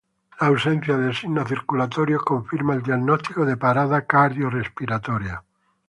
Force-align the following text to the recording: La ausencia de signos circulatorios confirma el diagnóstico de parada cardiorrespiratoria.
La 0.39 0.47
ausencia 0.47 0.97
de 0.97 1.13
signos 1.13 1.47
circulatorios 1.47 2.23
confirma 2.23 2.73
el 2.73 2.81
diagnóstico 2.81 3.45
de 3.45 3.55
parada 3.55 4.07
cardiorrespiratoria. 4.07 5.43